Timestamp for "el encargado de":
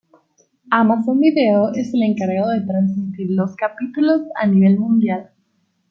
1.93-2.65